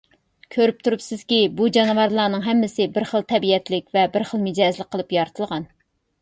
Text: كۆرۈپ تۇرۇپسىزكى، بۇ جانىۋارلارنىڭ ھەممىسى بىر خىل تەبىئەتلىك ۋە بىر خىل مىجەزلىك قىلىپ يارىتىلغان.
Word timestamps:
كۆرۈپ 0.53 0.77
تۇرۇپسىزكى، 0.85 1.41
بۇ 1.59 1.67
جانىۋارلارنىڭ 1.75 2.45
ھەممىسى 2.45 2.87
بىر 2.95 3.07
خىل 3.11 3.27
تەبىئەتلىك 3.33 3.87
ۋە 3.99 4.07
بىر 4.17 4.27
خىل 4.31 4.43
مىجەزلىك 4.49 4.91
قىلىپ 4.97 5.15
يارىتىلغان. 5.19 5.71